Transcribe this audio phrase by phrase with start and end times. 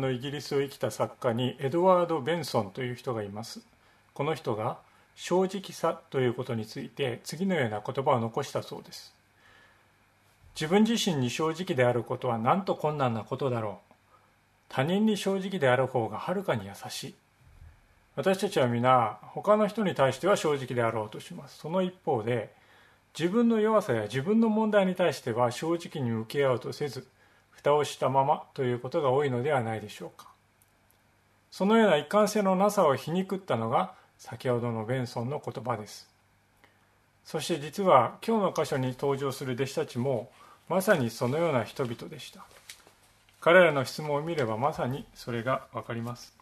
[0.00, 3.60] のイギリスを生きた作家にエドワード・ベンソンという人がいます。
[4.14, 4.78] この人が
[5.14, 9.14] 正直さということについて次のような言葉を残したそうです。
[10.54, 13.92] 自分自身に正直であることはなんと困難なことだろう。
[14.68, 17.14] 他人に正直である方がはるかに優しい。
[18.14, 21.58] 私たちは皆他の人に対しては正直であろうとします。
[21.58, 22.52] その一方で
[23.18, 27.06] 自分の弱さや自分の問題に対しては正直に向き合うとせず
[27.62, 30.28] 蓋をしたままということが多いのではないでしょうか。
[31.50, 36.08] そのような一貫性のなさを皮肉ったのが先ほどのベンソンの言葉です。
[37.24, 40.30] そして実は今日の箇所に登場する弟子たちも
[40.68, 42.44] まさにそのような人々でした。
[43.40, 46.34] 彼らの質問を見ればまさにそれがわかります。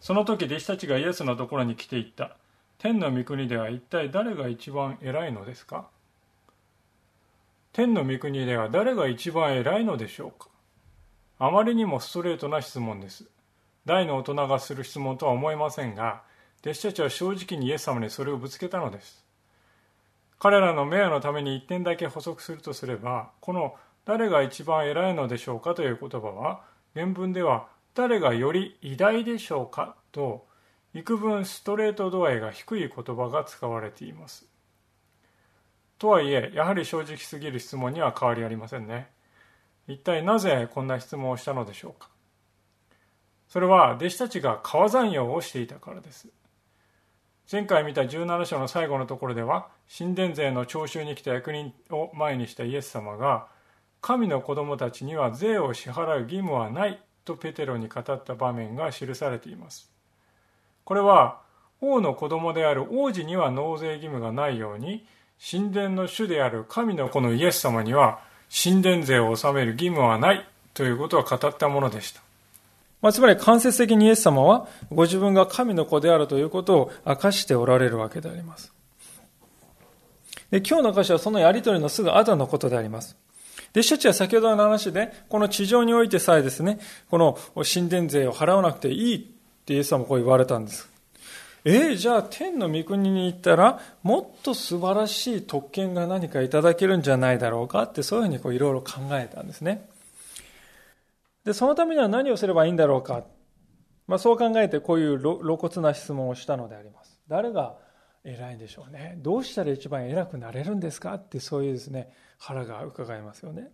[0.00, 2.36] その時弟子たちがイエスのところに来ていった。
[2.78, 5.86] 天の御国では一体誰が一番偉いのですか？
[7.72, 10.48] 天の御国では誰が一番偉いのでしょうか？
[11.38, 13.24] あまりにもストレートな質問です。
[13.84, 16.22] 大の大人がする質問とは思えませんが、
[16.62, 19.24] 弟子たちは正直にイエス様にそれをぶつけたのです。
[20.40, 23.74] 彼らの名誉のために一点だけ補足するとすれば、この
[24.04, 26.62] 誰が一番偉いのでしょうかという言葉は、
[26.94, 30.46] 原文では誰がより偉大でしょうかと、
[30.94, 34.46] 幾分ストレート度合いが低い言葉が使われています。
[35.98, 39.10] とはいえ、やはり正直すぎる質問には変わりありませんね。
[39.88, 42.08] 一体なぜこんな質問をしたのでしょうか。
[43.48, 46.28] それは弟子たちが川山用をしていたからです。
[47.50, 53.48] 前回見た17章の最後のところでは、神殿税の徴収に来た役人を前にしたイエス様が、
[54.02, 59.90] 神の子供たちには税を支払う義務はないとペテロに語った場面が記されています。
[60.84, 61.40] これは、
[61.80, 65.06] 王の子供である王子には納税義務がないように、
[65.40, 72.20] 神殿の主である神の子のイエス様には神殿税を納める義務はないということを語ったものでした。
[73.00, 78.72] まあ、つまり間接的にイエス様はご自分が神の子であるということを明かしておられるわけであります。
[80.50, 83.16] で今日の歌詞はそのやりとりのすぐ後のことであります。
[83.72, 87.38] 弟子たちは先ほどの話で、この地上においてさえですね、この
[87.70, 89.20] 神殿税を払わなくていいっ
[89.64, 90.88] てイエス様こう言われたんです。
[91.64, 99.88] えー、じゃあ天の御国に行ったらもっと素晴らしい特権が何かいただけるんじゃないだろうかってそういうふうにこういろいろ考えたんですね。
[101.44, 103.24] で、そのためには何をすればいいんだろうか。
[104.06, 107.20] まあ、そう考えてこういう露骨な質問をしたのであります。
[107.28, 107.76] 誰が
[108.24, 109.16] 偉いんでしょうね。
[109.18, 113.70] どうしたら一番偉くなれるんですかってそういうですね、腹が伺いますよね。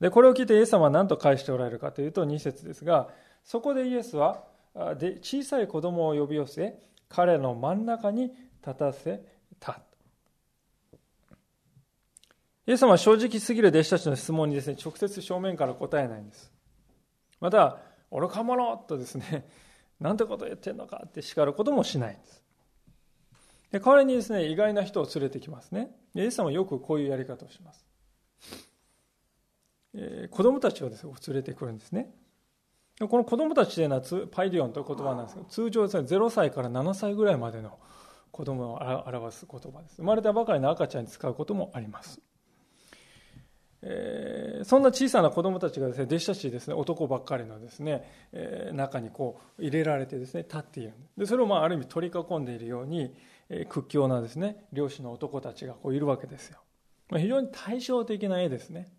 [0.00, 3.08] で、これを聞いてイエス様は何と返しておられるかというと2節ですが、
[3.44, 4.44] そこでイエスは
[4.98, 8.32] で小さい子供を呼び寄せ彼の真ん中に
[8.66, 9.22] 立たせ
[9.58, 9.82] た。
[12.66, 16.52] イエス様は正直すぎる弟子たちの質問にですね直接正面から答えないんです。
[17.40, 17.78] また
[18.12, 19.48] 愚か者とですね
[19.98, 22.44] なんてこと言ってんのかって叱ることもしないんです。
[23.72, 25.90] で代わりにですね意外な人を連れてきますね。
[26.14, 27.86] イエス様はよくこういうやり方をします、
[29.94, 32.14] えー、子供たちをですね連れてくるんですね。
[33.08, 37.78] この子供たちというのはパイデオンという言葉なんですけど通常ですね0歳から7歳ぐらいまでの
[38.30, 39.96] 子供を表す言葉です。
[39.96, 42.20] 生まれたばかりの赤ちゃんに使うこともあります、
[43.82, 50.92] えー、そんな小さな子供たちがですね弟子たちですね男ばっかりのですね、えー、中にこう入れられてですね立っている。
[51.16, 53.14] でそれをまあある意味取り囲んでいるように、
[53.48, 56.58] えー、屈強なですね漁師の男たちがこういるわけですよ、
[57.08, 58.92] ま、非常に対照的な絵ですね。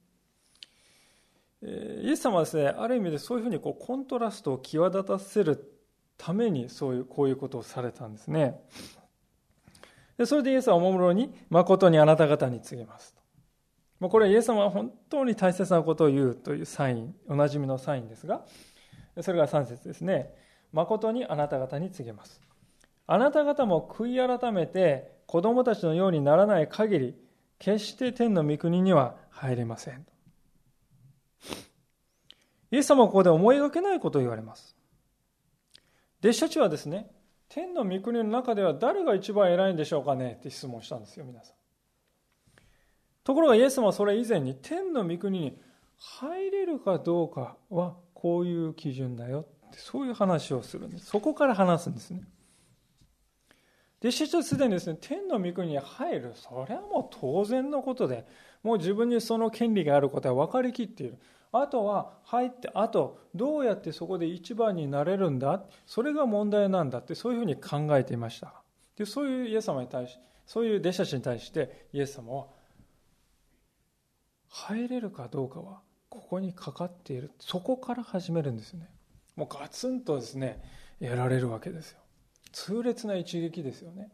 [1.63, 5.77] イエス様はですね、ある意味でそういうふうにこうコントラストを際立たせる
[6.17, 8.59] ためにそういうこういうことをされたんですね。
[10.17, 13.15] でそれでイエスはおもむろに誠にあなた方に告げます
[13.99, 14.09] と。
[14.09, 18.43] これはイエス様は本当に大切なことを言うというサイン、おなじみのサインですが、
[19.21, 20.33] それが3節ですね。
[20.73, 22.41] 誠にあなた方に告げます。
[23.05, 27.15] あなた方も悔い改めて子供たちのようにならない限り、
[27.59, 30.05] 決して天の御国には入れません。
[32.71, 34.75] イエス様はここで思いがけないことを言われます。
[36.21, 37.11] 弟子たちはですね、
[37.49, 40.37] 天の御国の中では誰が一番偉いんでしょうかね？
[40.39, 41.55] って質問したんですよ、皆さん。
[43.23, 45.61] ところがイエス様はそれ以前に天の御国に
[45.97, 51.07] 入れるかどうかはこういう基準だよってそういう話をするんです。
[51.07, 52.23] そこから話すんですね。
[53.99, 58.25] 弟子たちはすでにですね、天の御国に入る、それはもう当然のことで、
[58.63, 61.19] もう自分にその権利があることは分かりきっている。
[61.53, 65.63] あとは入って、あとどうやってそこで一番になれるんだ？
[65.85, 68.53] それが問題なんだって、そういうふうに考えていました。
[68.95, 72.47] で、そういうイエス様に対し、そういう弟子たちに対してイエス様は、
[74.47, 77.31] 入れるかどうかはここにかかっている。
[77.39, 78.89] そこから始めるんですよね。
[79.35, 80.61] もうガツンとですね、
[80.99, 81.99] やられるわけですよ。
[82.51, 84.11] 痛烈な一撃ですよね。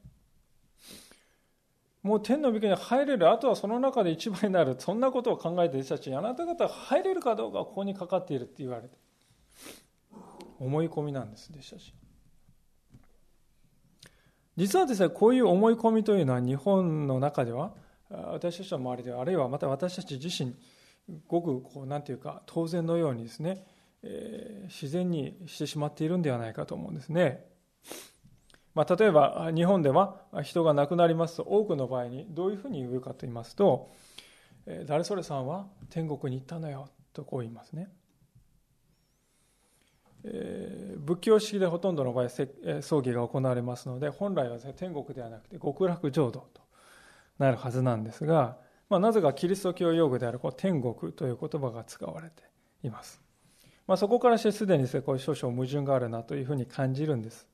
[2.07, 8.98] もう天の御国に入れる、あとはその中で一番になる、そんなことを考えている人たちに、あなた方が入れるかどうかはここにかかっているって言われて、
[10.57, 11.94] 思い込みなんです、弟子たち。
[14.56, 17.74] 実はですね、こういう思い込みというのは日本の中では、
[18.09, 20.56] 私たちの周りでは、あるいはまた私たち自身、
[21.27, 23.65] ごくこう、なんていうか、当然のようにですね、
[24.01, 27.45] えー、自然にしてしまっているんではないかと思うんですね。
[28.77, 33.89] まあ、例えば日本では人が亡くなりますと多くの場合にどういうふうに言うかと言いますと
[34.85, 37.89] 「誰それさんは天国に行ったのよ」とこう言いますね。
[40.25, 46.62] え、仏教式でほとんどの場合葬儀が行われますので本来は、天国ではなくて極楽浄土と
[47.39, 48.57] なるはずなんですが、
[48.89, 52.44] まあ、なぜかキリスト教用語であるこう天国という言葉が使われて
[52.83, 53.19] います、
[53.88, 57.47] まあ、そこからしてすでにこう少々矛盾があるなというふうに感じるんです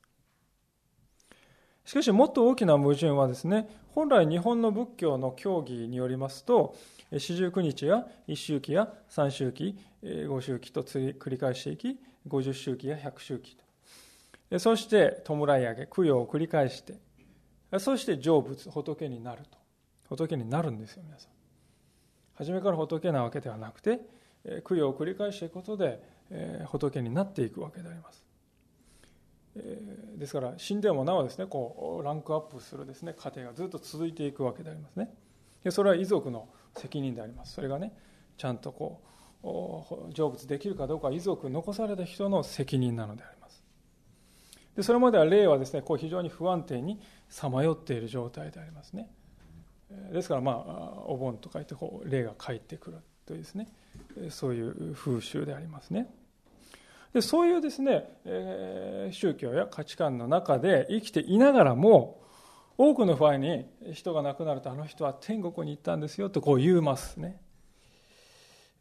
[1.84, 6.74] しかしもっと大きな矛盾はですね本来日本の仏教の教義によりますと
[7.12, 9.78] 四十九日や一周期や三周期
[10.28, 13.56] 五周期と繰り返していき五十周期や百周期
[14.50, 14.58] と。
[14.58, 16.94] そして弔い上げ供養を繰り返して
[17.78, 19.58] そして成仏仏になると。
[20.08, 21.32] 仏になるんですよ皆さん。
[22.34, 24.00] 初めから仏なわけではなくて
[24.66, 26.02] 供養を繰り返していくことで
[26.66, 28.23] 仏になっていくわけであります。
[30.16, 35.10] ですから死んでもなおですねこうランクアップするですね過程がずっと続いていくわけでありますね。
[35.70, 37.54] それは遺族の責任であります。
[37.54, 37.92] それがね
[38.36, 39.00] ちゃんとこ
[39.42, 43.62] う成仏できるかどうか遺族残された人の責任なのであります。
[44.76, 49.08] でそれまでは霊はですねこう非常に不安定にさまよっている状態でありますね。
[50.12, 53.68] ですからまあお盆とか言ってこう霊が帰ってくるというですね
[54.30, 56.12] そういう風習でありますね。
[57.14, 62.20] でそういうですね、えー、宗教や価値観の中で生きていながらも
[62.76, 67.40] 多くの場合に人が亡くなるとあの人は天国に行ったんですよとこう言いますね、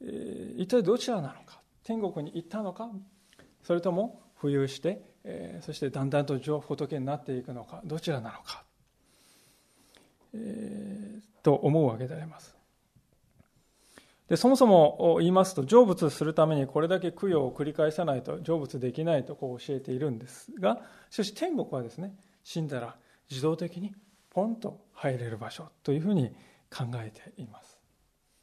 [0.02, 1.62] えー、一体どちらなのか？
[1.84, 2.90] 天国に行ったのか？
[3.62, 7.82] それとも浮遊して、えー、そしてだんだんと仏になっていくのか？
[7.86, 8.64] どちらなのか、
[10.34, 12.58] えー、と思うわけであります。
[14.34, 20.82] でそもそも言いますと成仏するためにこれだけ供養を繰り返さないと成仏できないとこう教えているんですが
[21.12, 22.96] しかし天国はですね死んだら
[23.30, 23.94] 自動的に
[24.32, 26.30] ポンと入れる場所というふうに
[26.76, 27.78] 考えています。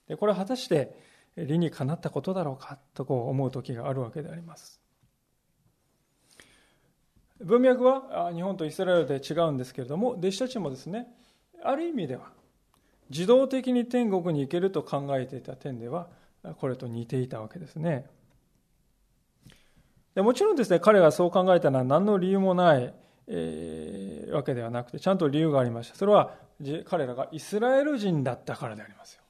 [0.07, 0.97] でこれは果たして
[1.37, 4.81] 理にかなったことだろうかとこう思う時があるわけであります。
[7.41, 11.09] 文脈は日本とイスラエルで違うんですけれども弟子たちもですね
[11.65, 12.31] ある意味では
[13.11, 16.09] 自動的に天国に行けると考えていた点では
[16.59, 18.07] これと似ていたわけですね。
[20.15, 22.93] でもちろんですね彼がそう考えたのは何の理由もない、
[23.29, 26.35] えー、わけではなくてちゃんと理由がありましたそれは
[26.85, 29.23] 彼らがイスラエル人だったからでありますよ。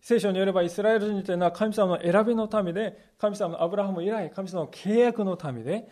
[0.00, 5.88] 聖書によればイスラエル人というのは神様の選びの民で神様のアブラハム以来神様の契約の民で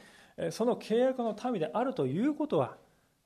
[0.50, 2.76] その契約の民であるということは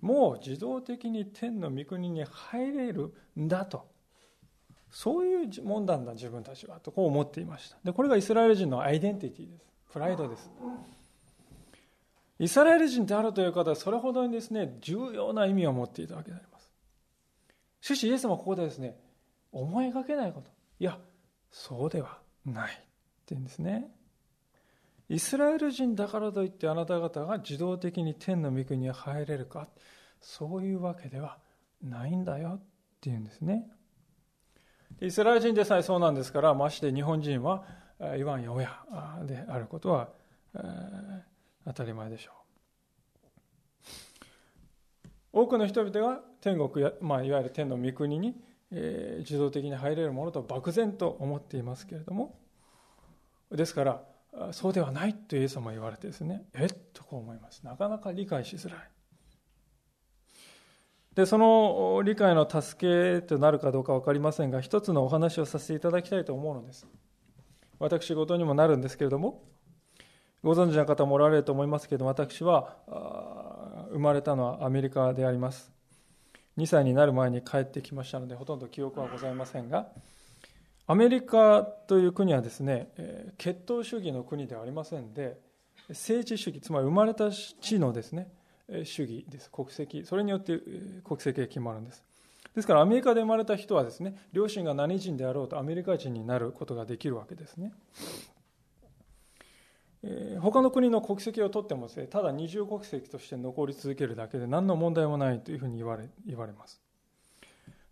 [0.04, 3.88] もう自動的に天の御国に入れるんだと。
[4.90, 7.78] そういうもんなんだ自分たちはとこう思っていました。
[7.82, 9.64] でこれがイスラエル人のアイデンティティです。
[9.90, 10.50] プライドです。
[12.38, 16.70] イスラエル人であるという方はそれほどにですね重要な意味を持っていたわけであります。
[17.80, 18.98] しかしイエスもここでですね
[19.52, 20.50] 思いがけないこと。
[20.80, 20.98] いや
[21.50, 22.82] そうではないって
[23.34, 23.90] 言うんですね。
[25.08, 29.68] イスラエル人だからといってあなた方が自動的に天の御国に入れるか。
[30.24, 31.38] そういうわけでは
[31.82, 32.60] ないんだよっ
[33.00, 33.68] ていうんですね。
[35.00, 37.64] イスラエル人でさえそうなんですからまして日本人は
[38.16, 38.70] 言わんや親
[39.26, 40.08] であることは
[41.66, 42.32] 当たり前でしょ
[45.32, 45.40] う。
[45.42, 48.36] 多くの人々が天国や、まあ、いわゆる天の御国に、
[48.70, 52.38] えー、自動的に入れるものと漠然と思っていますけれども
[53.50, 54.02] ですから
[54.52, 57.62] そうではないとイエス様は言われてですねえっとこう思います。
[57.62, 58.93] なかなか理解しづらい。
[61.14, 66.86] でその理解の助けとなるかどうか分かりませんが一つのお話をさせていただきたいと思うのです。
[67.78, 69.42] 私事にもなるんですけれども
[70.42, 72.76] ご存知の方もおられると思いますけど私は
[73.90, 75.72] 生まれたのはアメリカであります。
[76.58, 79.88] 2歳になる前に帰ってきましたのでほとんど記憶はございませんが
[80.86, 82.88] アメリカという国はですね
[83.38, 85.38] 血統主義の国ではありませんで
[85.88, 88.28] 政治主義つまり生まれた地のですね
[88.84, 89.50] 主義です。
[89.50, 90.04] 国籍。
[90.04, 90.58] それによって
[91.04, 92.04] 国籍が決まるんです。
[92.54, 97.72] ですからアメリカで生まれた人はですね両親が何人であろうとアメリカ人になることができるわけですね。
[100.40, 106.80] 他の国の国籍を取ってもです、ね、ただ二重国籍として残り続けるだけで何の問題もないというふうに言われ言われます。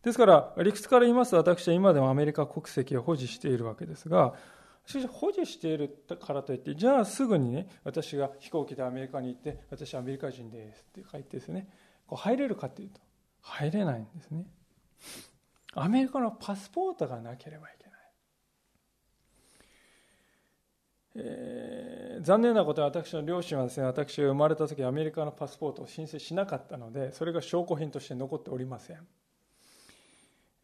[0.02, 4.34] ですから理屈から言いますと私は今でもアメリカ国籍を保持しているわけですが
[4.86, 11.68] しかし保持しているからといってじゃあすぐにね私が飛行機でアメリカに行って私はアメリカ人ですって書いてですね
[12.06, 13.00] こう入れるかというと
[13.42, 14.44] 入れないんですね。
[15.74, 17.92] アメリカのパスポートがなければいけない。
[21.14, 29.06] えー、残念なことは私の両親はですね私が生まれた時アメリカのパスポートを申請しなかったのでそれが証拠品として残っておりません。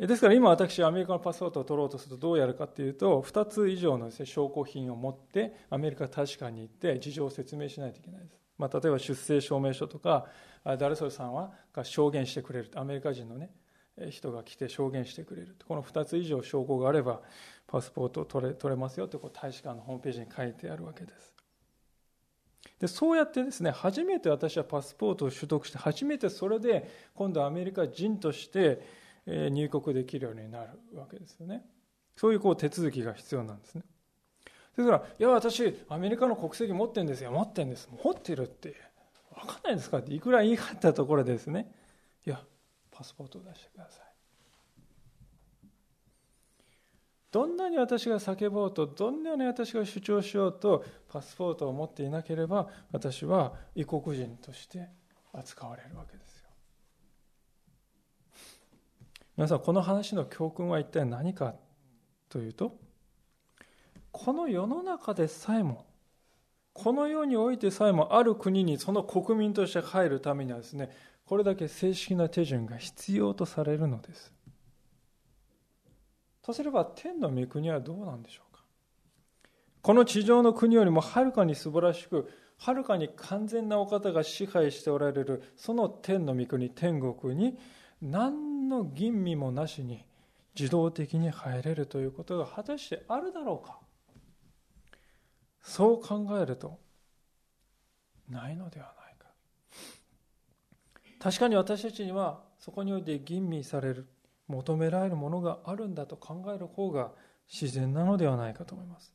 [0.07, 10.26] ですから今私アメリカのパスポートを取ろうとするとどうやるかというと2つ以上のです、ね、証拠品を持ってアメリカ大使館に行って事情を説明しないといけないです、まあ、例えば出生証明書とか
[10.78, 13.50] 誰それさんはが証言してくれるアメリカ人のね
[14.11, 17.21] 人が来て証言してくれるこの2つ以上証拠があれば
[17.67, 21.35] パスポートを取れ取れますよとこう大使館のホームページに書いてあるわけです。
[22.78, 28.81] でそうやってですね初めて私はパスポートを取得して初めてそれで今度アメリカ人として
[29.28, 31.64] 入国できるようになるわけですよね。
[32.16, 33.82] そういうこう手続きが必要なんですね。
[34.76, 37.30] ですから「いや私アメリカの国籍持ってるんですよ。
[37.30, 37.88] 持ってるんです。
[38.04, 38.75] 持ってるって
[39.35, 41.73] 分かんないですか?」っていくら言い張ったところでですね
[42.26, 42.42] 「いや
[42.90, 44.06] パスポートを出してください」
[47.30, 54.88] どんなに私が叫ぼうとどんなに私が主張しようとパスポートを持っていなければ私は異国人として
[55.32, 56.49] 扱われるわけですよ
[59.38, 61.54] 皆さんこの話の教訓は一体何か
[62.28, 62.76] というと
[64.11, 65.87] この世の中でさえも
[66.73, 70.90] この世においてさえもある国にその国民として入るためにはですね
[71.25, 74.33] これだけ正式な手順が必要とされるのです。
[76.42, 78.64] とすれば天の御国はどうなんでしょうか？
[79.83, 87.57] この地上の国よりもはるかに素晴らしくはるかに完全なお方が支配しておられるその天の御国天国に
[88.00, 90.05] 何の吟味もなしに
[90.59, 93.78] 自動的に入れるということが果たしてあるだろうか？
[95.62, 96.78] そう考えると
[98.28, 99.26] ないのではないか
[101.19, 104.07] 確かに私たちにはそこにおいて吟味される
[104.47, 107.11] 求められるものがあるんだと考える方が
[107.52, 109.12] 自然なのではないかと思います。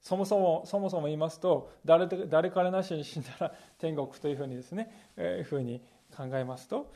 [0.00, 5.82] そもそも、そもそも言いますと、誰誰彼なしに死んだら天国というふうにですね、えー、ふうに
[6.14, 6.92] 考えますと、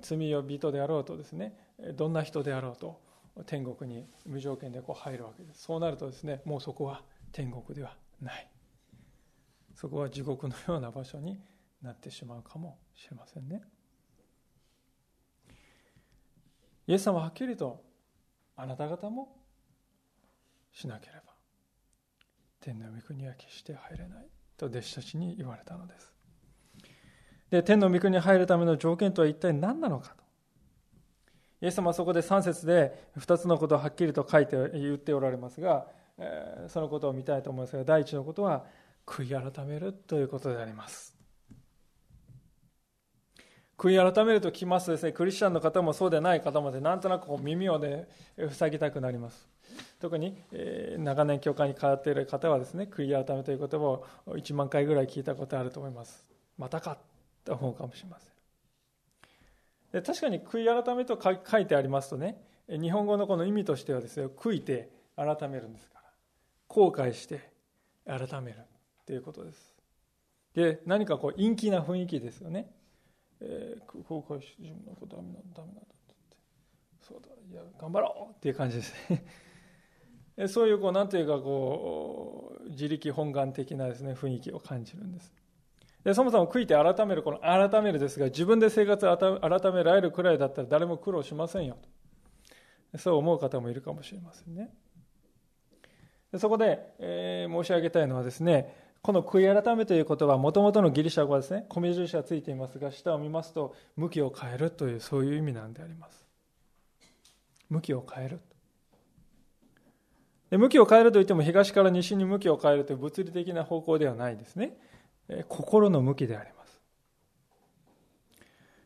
[0.00, 1.56] 罪を人であろうとですね、
[1.94, 3.00] どんな人であろうと、
[3.46, 5.62] 天国に無条件でこう入るわけです。
[5.62, 7.02] そうなるとですね、もうそこは
[7.32, 8.50] 天国ではない。
[9.74, 11.40] そこは地獄のような場所に
[11.80, 13.62] なってしまうかもしれませんね。
[16.86, 17.84] イエス様ははっきりと
[18.56, 19.36] あなた方も
[20.72, 21.32] しなければ
[22.60, 26.12] 天の御国は決して入れないと弟子たちに言われたのです
[27.50, 30.24] で天の御国に入るための条件とは一体何なのかと
[31.62, 35.86] イエス様はそこで3節で2つのことをはっきりと書いて言っておられますが、
[36.18, 38.64] えそのことを見たいと思いますが第一のことは
[39.04, 41.20] 悔い改めるということであります
[43.80, 48.08] 悔い改めると聞きますとですね、クリスチャンの方もそうでない方もで、なんとなくこう耳をね、
[48.50, 49.48] 塞ぎたくなります。
[49.98, 56.26] 特に、えー、長年教会に通っている方はですね、悔い改めという言葉を1万回ぐらい聞いたことあると思います。
[56.58, 56.98] またか
[57.50, 58.30] と思うかもしれません。
[59.92, 66.12] で確かに悔い改めと書いてありますとね、日本語のこの意味としてはですね、悔いて改めるんですから、
[66.68, 67.50] 後悔して
[68.06, 68.58] 改める
[69.04, 69.74] ということです。
[70.54, 72.70] で、何かこう陰気な雰囲気ですよね。
[73.40, 76.14] えー、後悔して自分のことダメなんだダメなんだって
[77.00, 78.94] そうだいや頑張ろうっていう感じです
[80.36, 85.32] ね そういうこうなんていうかこう自力本願的なですね雰囲気を感じるんです
[86.04, 91.76] でそもそも悔いて改めるこの改めるですが自分で生活を改められるくらいだったら誰も苦労しませんよ
[92.92, 92.98] と。
[92.98, 94.70] そう思う方もいるかもしれませんね。
[96.32, 106.24] でそこで、えー、申し上げたいのはですねこの悔い改めという言葉はもともとのギリシャ語はですね米印がついていますが下を見ますと向きを変えるというそういう意味なんであります。
[107.68, 108.40] 向きを変える
[110.50, 114.76] で向きを変えるといっても東から西に向きを変えるという物理的な方向ではないですね。
[115.48, 116.80] 心の向きであります。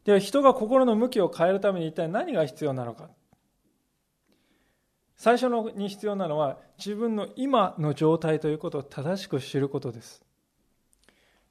[0.05, 3.11] では人が心の向きを変えるために一体何が必要なのか。
[5.17, 10.23] 最初のに必要なのは自分の今の状態ということを正しく知ることです。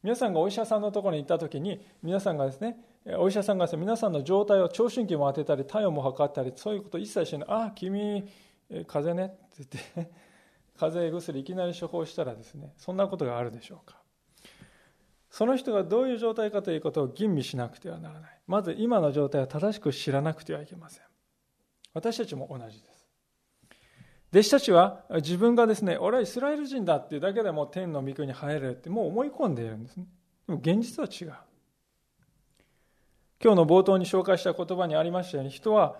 [0.03, 2.77] 皆さんがお医者さんのところに行った時に皆さんがですね
[3.17, 8.29] お医者さんがです、ね、皆さんの状態を聴診器も当てたり体温も測ったりそういうことを一切しないああ君
[8.85, 10.11] 風邪ねって言って
[10.77, 14.02] 風邪薬いきなり処方したらですねそんなことがあるでしょうか
[15.33, 21.03] その人がどういう状態かということを吟味しなくてはならないまず今の状態を正しく知らなくてはいけません
[21.93, 23.03] 私たちも同じです
[24.31, 30.07] 弟子たちは自分がですね、俺はイスラエル人だっていうだけでも天の御国に入れるってもう思い込んでいるんですね。
[30.47, 31.37] でも現実は違う。
[33.43, 35.97] 今日の冒頭に紹介した言葉にありましたように、人は、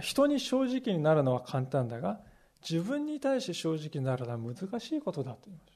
[0.00, 2.20] 人に正直になるのは簡単だが、
[2.62, 5.73] 自分に対して正直になるのは難しいことだと言いました。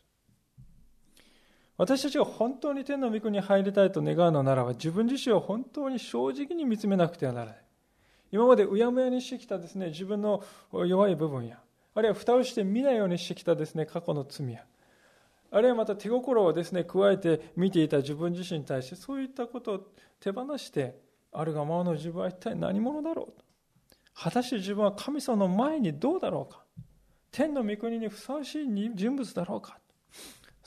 [1.79, 7.65] 私たちが本当に天の御国に入りたいと願うのならば、自分自身を本当に正直に見つめなくてはならない。
[8.31, 11.59] 今までうやむやにしてきたですね、自分の弱い部分や、
[11.99, 14.65] あるいは蓋をして見ないようにしてきたですね過去の罪や
[15.51, 19.81] あるいはまた手心をですね加えて見ていた自分自身に対してそういったことを
[20.21, 20.97] 手放して
[21.33, 23.45] あるがままの自分は一体何者だろうと。
[24.15, 26.63] 果たして自分は神様の前にどうだろうか。
[27.33, 29.79] 天の御国にふさわしい人物だろうか。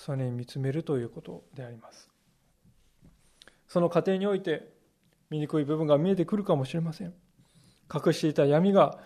[0.03, 2.09] それに見つめるということであります。
[3.67, 4.73] その過程において
[5.29, 7.13] 醜い部分が見えてくるかもしれません。
[7.93, 8.97] 隠していた闇が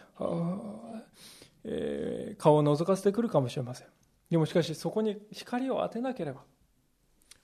[1.67, 3.87] えー、顔を覗かせてくるかもしれません。
[4.29, 6.41] でもしかしそこに光を当てなければ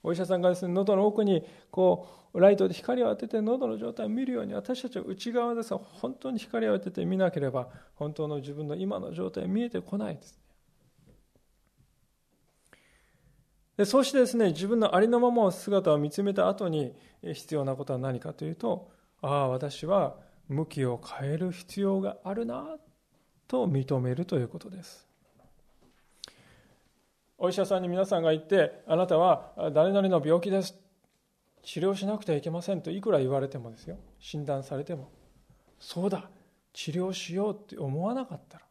[0.04, 10.41] お医者さんがですね喉の奥にこうライトで光を当てて喉の状態を見るように私たちは内側でさ本当に光を当てて見なければ本当の自分の今の状態見えてこないです。
[13.78, 16.94] でそうしてですね自分のありのままの姿を見つめた後に
[17.24, 18.92] 必要なことは何かというと
[19.22, 20.18] ああ私は
[20.48, 22.78] 向きを変える必要があるな
[23.48, 25.08] と認めるということです。
[27.38, 30.76] お医者さんに皆さんが言ってあなたは誰々の病気です。
[31.64, 33.98] 治療しなくてはいけませんといくら言われてもですよ。
[34.20, 35.10] 診断されても。
[35.80, 36.30] そうだ。
[36.74, 38.66] 治療しようって思わなかったら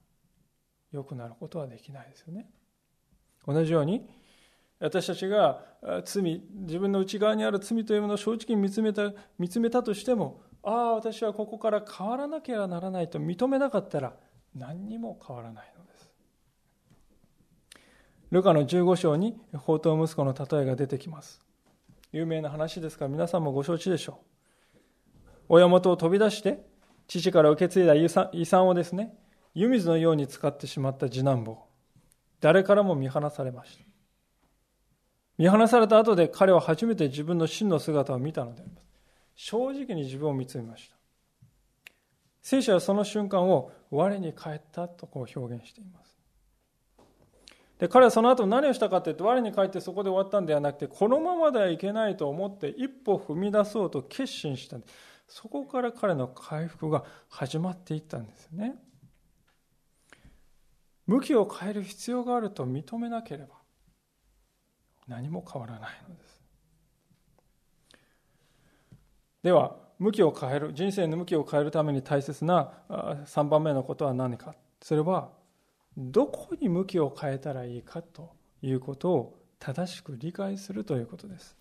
[0.92, 2.48] 良くなることはできないですよね。
[3.46, 4.08] 同じように
[4.80, 5.62] 私たちが
[6.04, 14.14] 罪自分の内側にある罪というものを正直に見つめた見つめたとしてもああ私はここから変わらなければならないと認めなかったら
[14.54, 16.10] 何にも変わらないのです。
[18.30, 21.42] ルカの15章に宝刀息子の例えが出てきます。
[22.12, 24.20] 有名な話ですから皆さんもご承知でしょ
[24.74, 24.76] う。
[25.48, 26.64] 親元を飛び出して
[27.06, 28.08] 父から受け継いだ遺
[28.46, 29.16] 産をですね、
[29.54, 31.66] 湯水のように使ってしまった次男坊。
[32.40, 33.89] 誰からも見放されました。
[35.40, 38.86] 見放された後で彼は初めて自分の真の姿を見たのであります。
[39.34, 40.96] 正直に自分を見つめました。
[42.42, 46.14] 聖書はその瞬間を我に返ったとこう表現しています。
[47.78, 54.76] で彼はその後何をしたかというと我に返ってそこで終わったんではなくてこのままではいけないと思って一歩踏み出そうと決心した
[55.26, 58.74] そこから彼の回復が始まっていったんですよね
[61.06, 63.59] 向きを変える必要があると認めなければ
[65.10, 66.40] 何も変わらないのです。
[69.42, 74.54] では向きを変える人生の向きを変えるために大切な3番目のことは何か。
[74.80, 75.30] それは
[75.96, 78.30] どこに向きを変えたらいいかと
[78.62, 81.56] いうことを正しく理解するということです。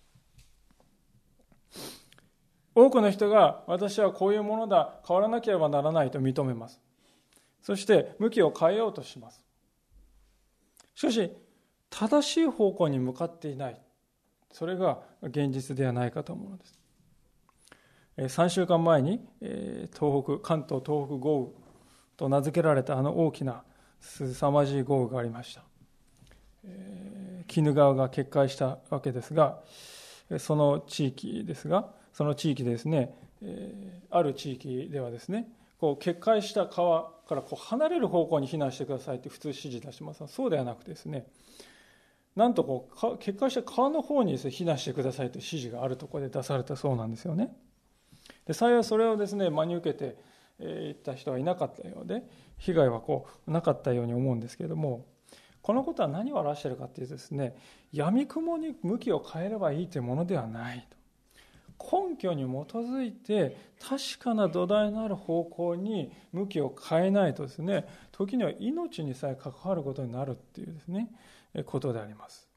[2.76, 6.80] 多くの人が私はこういうものだ変わらなければならないと認めます。
[7.64, 9.44] そして向きを変えようとします。
[10.94, 11.36] しかし
[11.90, 13.82] 正しい方向に向かっていない。
[14.52, 16.80] それが現実ではないかと思うのです。
[18.18, 21.66] 3週間前に東北関東東北豪雨
[22.18, 23.64] と名付けられたあの大きな
[24.02, 25.64] 凄まじい豪雨がありました。
[26.64, 29.60] 鬼怒川が決壊したわけですが
[30.38, 33.16] その地域ですがその地域ですね
[34.12, 35.48] ある地域ではですね
[35.80, 41.26] こう決壊した川からこう離れる方向に避難してくださいって普通指示出しますがそうではなくてですね
[42.36, 47.54] なんとこう決壊した川の方にです、ね、避難してくださいという指示があるところで出されたそうなんですよね。
[48.46, 50.18] で幸いそれをですね真に受けて
[50.64, 52.24] いった人はいなかったようで
[52.58, 55.06] 被害はこうなかったように思うんですけれども
[55.62, 57.56] このことは何を表しているかというとですね
[57.92, 61.00] 闇雲に向きを変えればいいというものではないと
[61.80, 71.10] 根拠に基づいて確かな土台のある方向に向きを変えないとですね時には命にさえ関わることになるっていうですね
[71.66, 72.48] ことであります。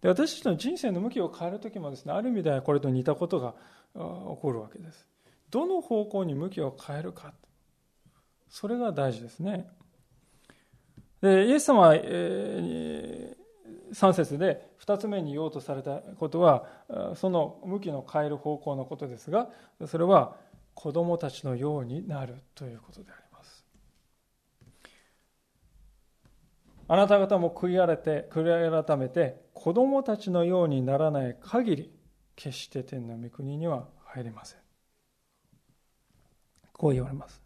[0.00, 3.54] で私たちの人生の向きを変える時もですねある意味ではこれと似たことが
[3.94, 4.00] 起
[4.40, 5.08] こるわけです。
[5.50, 7.32] どの方向に向きを変えるか。
[8.48, 9.68] それが大事ですね。
[11.20, 13.46] でイエス様は、えー
[13.92, 16.64] 3節で2つ目に言おうとされたことは
[17.14, 19.48] その向きの変える方向のことですが
[19.86, 20.36] それは
[20.74, 23.25] 子供たちのようになるということであります。
[26.88, 31.90] あなた方も悔いて悔い改めて子供たちのようにならない限り
[32.36, 34.60] 決して天の御国には入れません
[36.72, 37.42] こう言われます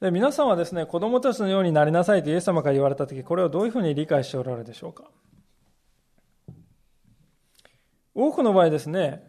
[0.00, 5.04] で皆さんはですね、子供たちのようになりなさいとイエス様から言われたとき、これをどういうふうに理解しておられるでしょうか？
[8.14, 9.22] 多くの場合ですね、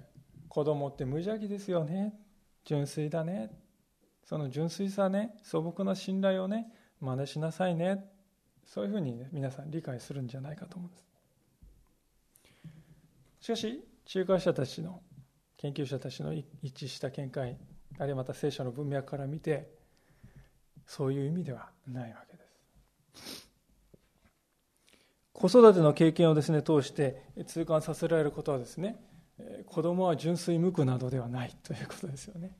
[0.49, 2.13] 子供って無邪気ですよね。
[2.65, 3.51] 純粋だね。
[4.25, 6.67] その純粋さね、素朴な信頼をね、
[6.99, 8.03] 真似しなさいね。
[8.65, 11.05] そういうふうに、ね、皆さん理解するんじゃないかと思うんです。
[13.45, 15.01] しかし、仲介者たちの、
[15.57, 17.57] 研究者たちの一致した見解、
[17.97, 19.69] あるいはまた聖書の文脈から見て、
[20.85, 22.43] そういう意味ではないわけで
[23.15, 23.45] す。
[25.35, 28.95] 子育ての経験をですね通して痛感させられることはですね
[29.65, 32.55] 子供は純粋無垢などではないということですよね。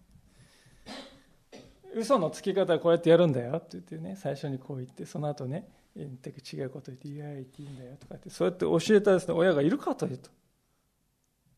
[1.96, 10.30] 嘘のつき方はこうやってやるんだよって言ってね最初にこう言ってその後ね全く違うこと言って「いや言っていいんだよ」とかってそうやって教えたですね親がいるかというと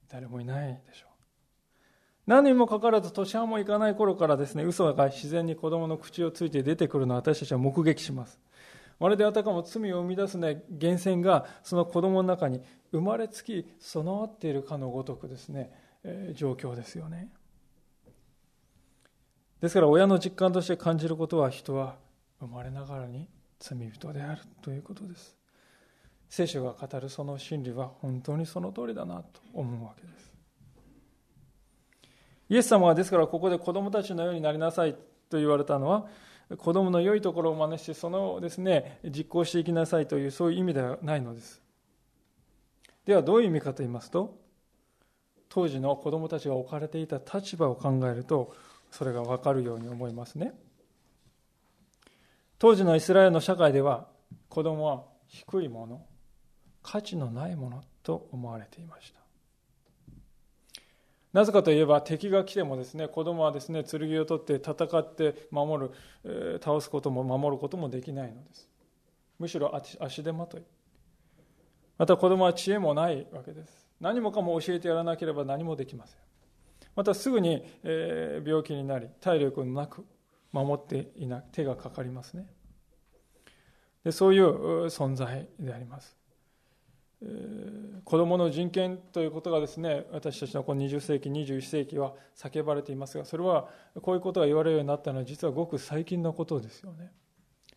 [0.09, 1.07] 誰もいないでしょう。
[2.27, 8.37] 何にもかかわらず年半もいかない頃からですね、嘘が自然に子供の口をついて出てくるのを私たちは目撃します。
[8.99, 15.71] まるであたかも罪を生み出すね、源泉がその子供の中に生まれつき備わっているかのごとくですね、
[16.03, 17.31] えー、状況ですよね。
[19.61, 21.97] ですから親の実感として感じることは人は
[22.41, 25.35] 生まれながらに罪人であるということです。
[26.29, 30.33] 聖書が語るその真理は本当にその通りだなと思うわけです。
[32.49, 34.93] イエス様はですからここで子供たちのようになりなさい
[35.29, 36.07] と言われたのは
[36.57, 41.61] 子供の良いところを真似してそのですね実行していきなさいというそういう意味ではないのです
[43.05, 44.37] ではどういう意味かと言いますと
[45.49, 48.55] 当時の子供たちが置かれていた立場を考えると
[48.91, 50.53] それが分かるように思いますね
[52.59, 54.07] 当時のイスラエルの社会では
[54.49, 56.05] 子供は低いもの
[56.81, 59.19] 価値のないものと思われていました。
[61.33, 65.89] なぜかといえば敵が来てもですね子供はですね剣を取って戦って守
[66.23, 68.69] る、倒すことも守ることもできないのです。
[69.37, 70.63] むしろ足手まとい。
[71.97, 73.87] また子供は知恵もないわけです。
[73.99, 76.19] 何もかも教えてやらなければ何もできません。
[76.95, 80.05] またすぐに、病気になり体力なく
[80.51, 82.47] 守っていな手がかかりますね。
[84.03, 86.15] でそういう存在であります。
[88.05, 93.69] 子どもの人権ということがですね私たちのこの20世紀21世紀は叫ばれていますがそれは
[94.03, 97.11] こういうことが言われるようになったのは実はごく最近のことですよね。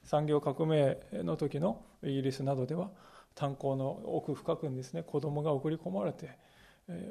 [0.05, 2.91] 産業革命の時のイギリスなどでは
[3.35, 6.37] 炭鉱の奥深くにですね子どもが送り込まれて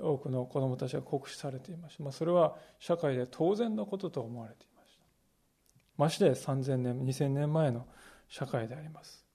[0.02, 4.79] 多くの子どもたちが酷使されていました、まあ、それは社会で当然のことと思われていました
[6.00, 7.86] まして3000年2000年前の
[8.28, 9.30] 社会であります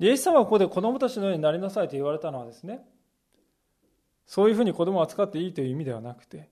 [0.00, 2.86] イエス様はここで子供たちのようになりなさいと言われたのはですね、
[4.26, 6.48] そういうふうに子供を扱っていいという意味ではなくて、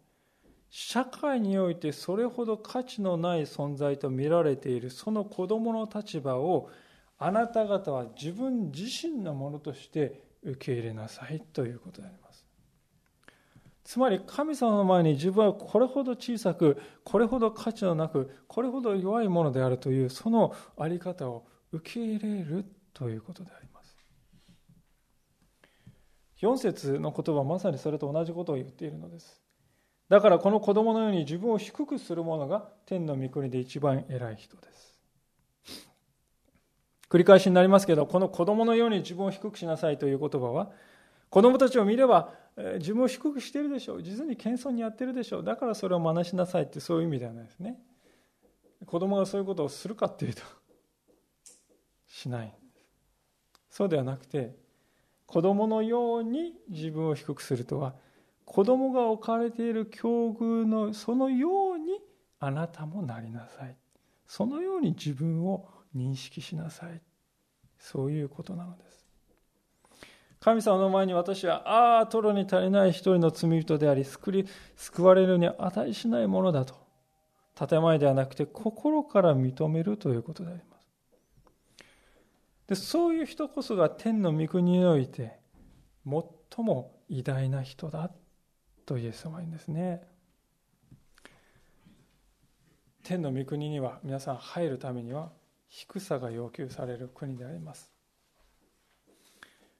[0.69, 6.69] 社会においてそれほど価値のない存在と見られているその子供の立場を
[7.19, 12.26] あなた方は自分自身のものとして受け入れなさいということであります。
[13.87, 23.97] つまり神様の前に自分はこれほど小さく、これほど価値のなく、これほど弱いものであるというそのあり方を受け入れるということであります。
[26.43, 29.41] 4節の言葉はまさにそれと同じことを言っているのです。
[30.09, 34.99] だからこの子供のように自分を低くする者が天の御国で一番偉い人です。
[37.09, 40.73] 繰り返しになりますけど、この子供のように自分を低くしなさいという言葉は、
[41.31, 42.46] 子供たちを見れば、
[42.79, 44.03] 自分を低くしているでしょう。
[44.03, 45.45] 実に謙遜にやってるでしょう。
[45.45, 47.79] だからそれを真似しなさいってそういう意味ではないですね。
[48.87, 50.43] 子供がそういうことをするかっていうと、
[52.07, 52.55] しない。
[53.77, 54.57] そうではなくて
[55.27, 57.95] 子供のように自分を低くするとは
[58.47, 62.01] 子供が置かれている境遇のそのように
[62.41, 63.77] あなたもなりなさい
[64.27, 67.03] そのように自分を認識しなさい
[67.79, 69.06] そういうことなのです
[70.47, 76.77] 神様の前に私は、ああ、トロに足りない一人の罪人であり、救り救われるに値しないものだと。
[77.57, 80.89] 建前ではなくて心から認めるということであります。
[82.69, 85.37] でそういう人こそが天の御国において
[86.05, 88.13] 最も偉大な人だ
[88.85, 90.07] とイエス様は言うんですね。
[93.03, 95.33] 天の御国には皆さん入るためには
[95.67, 97.96] 低さが要求される国であります。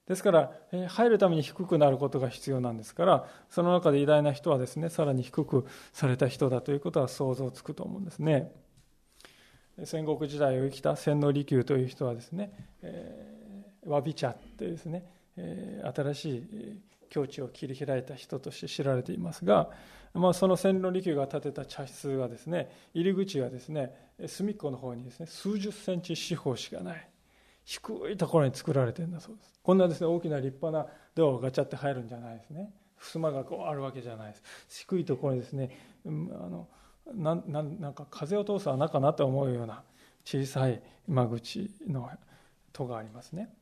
[0.07, 0.53] ですから、
[0.89, 8.53] 入るために低くなることが必要なんですから、その中で偉大な人はですね、さらに低くされた人だということは想像つくと思うんですね。
[9.85, 12.51] 戦国時代を生きた千利休という人はですね、
[12.83, 15.05] えー、ワビチャってですね、
[15.37, 19.71] えー、新しい境地を切り開いた人として知られていますが、
[20.15, 23.93] まあ、その千利休が建てた茶室はですね入り口はですね
[24.27, 27.09] 隅っこの方にですね数十センチ四方しかない
[27.67, 29.61] 低いところに作られてるんだそうです。
[29.61, 32.73] こんなですね大きな立派なドアをガチャって入るんじゃないですね。
[32.99, 34.43] 襖がこうあるわけじゃないです。
[34.87, 35.77] 低いところにですね、
[36.07, 36.69] あの
[37.13, 39.83] なななんか風を通す穴かなと思うような
[40.25, 42.09] 小さい間口の
[42.73, 43.53] 戸がありますね。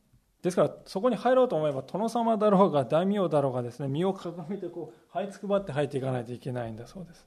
[0.43, 7.25] ですからそこに入ろうと思えば殿様だろうが大名だろうがですね身をかがめてこう這いつくばって入っていかないといけないんだそうです。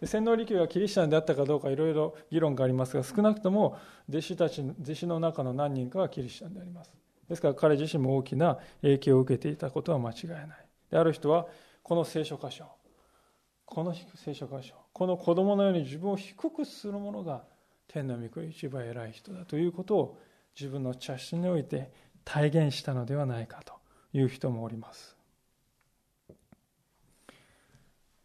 [0.00, 3.76] で洗脳力がキリシタンであったかどうかいろいろ議論がありますが少なくとも
[4.08, 6.92] 弟子たち弟子の中の何人かはキリシタンであります。
[7.28, 10.48] ですから彼自身も大きな影響を受けていたことは間違いない。
[10.90, 11.46] である人は
[11.82, 12.66] この聖書箇所
[13.66, 17.42] この聖書箇所この子供のように自分を低くする者が
[17.86, 20.18] 天の御子一番偉い人だということを
[20.58, 21.90] 自分の茶室において
[22.24, 23.74] 体現したのではないかと
[24.12, 25.17] いう人もおります。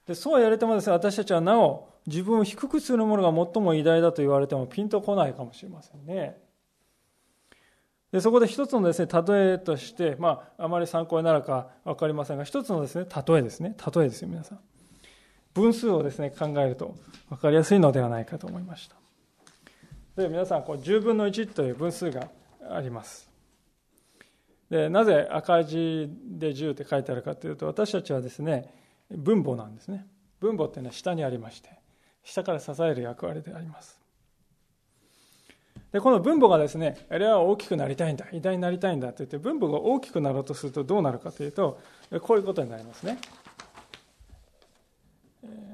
[0.07, 6.37] でそう言われてもですね私たちはなお自分を低くするものが最も偉大だと言われてもピンとこないかもしれませんね。
[8.11, 14.59] でそこで一つのですね例えとして、まあ、あまり参考になるか分かりませんが一つのですね例えですね例えですよ皆さん。
[15.53, 16.95] 分数をですね考えると
[17.29, 18.95] 分かりやすいのではないかと思いました。
[20.15, 22.29] で皆さんこう10分の1という分数が
[22.69, 23.29] あります。
[24.69, 30.05] でなぜ赤字で10って書いてあるかというと私たちはですね分母なんですね。
[30.39, 31.69] 分母っていうのは下にありまして
[32.23, 34.01] 下から支える役割であります。
[35.91, 41.79] でこの分母がですねあれは大きくなりたいんだ偉大になりたいんだと言って分母が大きくなろうとするとどうなるかというと
[42.21, 43.19] こういうことになりますね。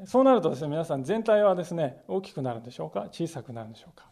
[0.05, 3.07] そうなるとですね皆さん全体はですね大きくなるんでしょうか？
[3.11, 4.05] 小さくなるんでしょうか？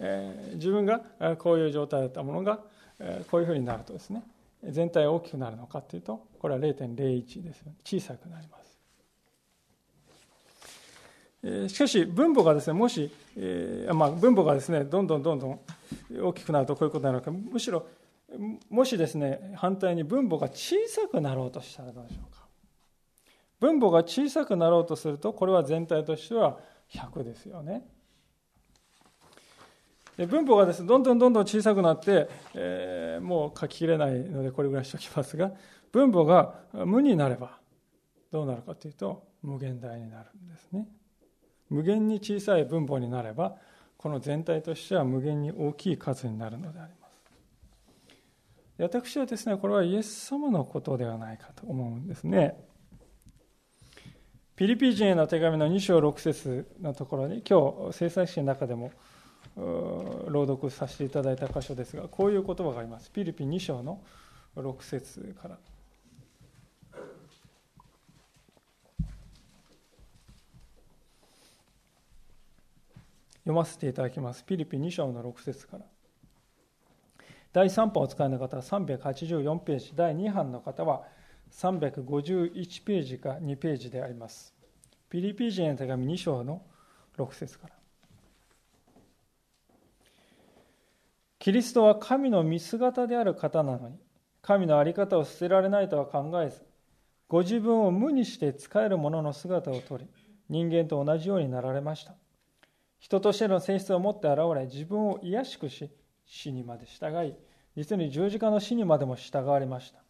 [0.00, 1.00] え自分が
[1.38, 2.60] こういう状態だったものが
[3.30, 4.24] こういうふうになるとですね
[4.64, 8.70] 全体大きくなるのかというとこれは0.01です小さくなります。
[11.68, 15.60] しかし分母がですねもし、えーまあ、分母がですねどんどんどんどん
[16.22, 17.86] 大きくなるとこういうことになるかむしろ
[18.68, 22.40] もしですね反対に分母が小さくなろうとしたらどうでしょうか。
[23.58, 26.58] 分母が小さくなろうとするとこれは全体としては
[26.90, 27.86] 100ですよね。
[30.26, 35.52] 文法がですねどんどんどんどん小さくなって、えー、もう書ききれないのでこれぐらいしておきますが
[35.92, 37.58] 分母が無になれば
[38.30, 40.86] どうなるかというと無限大になるんですね。
[41.68, 43.56] 無限に小さい分母になれば
[43.96, 47.20] この全体としては無限に大きい数になるのであります。
[48.78, 52.56] 私はですねこれはイエス様のことではないかと思うんですね。
[54.56, 58.92] ピリピ人への手紙の2章6節のところに今日制裁式の中でも
[59.56, 63.10] 朗読させていただいた箇所ですがこういう言葉があります。
[63.10, 64.00] ピリピン2章の
[64.56, 65.58] 6節から。
[73.40, 74.44] 読ませていただきます。
[74.44, 75.84] ピリピン2章の6節から。
[77.52, 79.92] 第3版お使いの方は384ページ。
[79.96, 81.02] 第2版の方は
[81.50, 84.54] 351ページか2ページであります。
[85.08, 86.62] ピリピ人への手紙2章の
[87.16, 87.79] 6節から。
[91.40, 93.96] キリストは神の見姿である方なのに
[94.42, 96.62] 神の在り方を捨てられないとは考えず
[97.28, 100.06] ご自分を無にして仕える者の姿をとり
[100.50, 102.14] 人間と同じようになられました。
[102.98, 105.90] 人としての性質を持って現れ自分を卑しくし
[106.26, 107.34] 死にまで従い
[107.74, 110.00] 実に十字架の死にまでも従われました。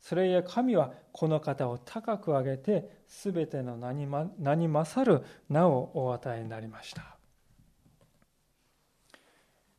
[0.00, 7.11] それゆえ神はこの方を高く上げて全ての,、名に勝る名をお与えになりました。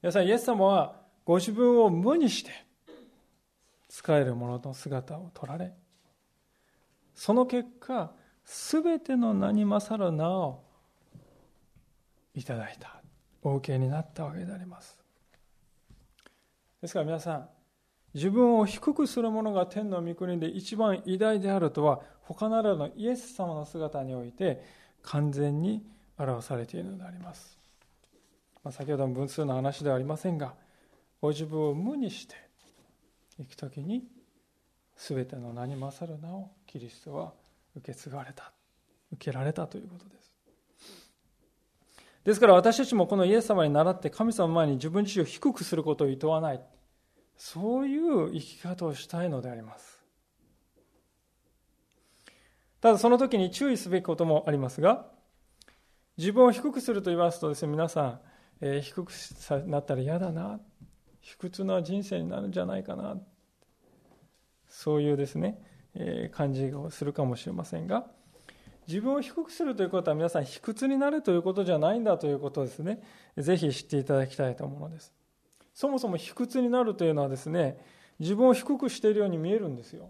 [0.04, 2.52] 皆さん、イエス様はご自分を無にして
[3.88, 5.72] 使える者の姿を取られ、
[7.16, 8.12] その結果、
[8.44, 10.62] すべての名に勝る名を
[12.36, 13.02] いただいた、
[13.44, 15.00] お受けになったわけであります。
[16.82, 17.50] ですから皆さん、
[18.14, 24.66] 自分を低くする者が天の御国で一番偉大であるとは他ならぬイエス様の姿において
[25.02, 25.82] 完全に
[26.18, 27.58] 表されているのであります、
[28.64, 30.54] まあ、先ほどの分数の話ではありませんが
[31.22, 32.36] ご自分を無にして
[33.40, 34.04] いく時に
[34.98, 37.34] 全ての名に勝る名をキリストは
[37.76, 38.52] 受け継がれた
[39.12, 40.34] 受けられたということです。
[42.24, 46.62] ですから私たちもこのイエス様に倣って神様の前に自分自身を低くすることを厭わない。
[47.38, 50.02] そういう生き方をしたいのであります。
[52.80, 55.06] ただその時に注意すべきこともありますが
[56.18, 58.20] 自分を低くすると言いますとですね皆さん、
[58.66, 59.12] えー、低く
[59.68, 60.62] なったら嫌だな。
[61.20, 63.18] 卑屈な人生になるんじゃないかな。
[64.70, 65.62] そういうですね、
[65.96, 68.08] えー、感じをするかもしれませんが。
[68.88, 73.04] 自分を低くするということは皆さん卑屈になるということじゃないんだということですね。
[73.38, 75.14] ぜひ知っていただきたいと思うのです。
[75.74, 77.78] そもそも卑屈になるというのはですね
[78.20, 80.10] 自分を低くしているように見えるんですよ。